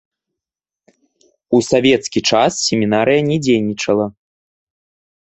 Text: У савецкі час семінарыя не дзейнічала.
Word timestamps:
У 1.57 1.59
савецкі 1.67 2.19
час 2.33 2.51
семінарыя 2.69 3.21
не 3.29 3.37
дзейнічала. 3.43 4.05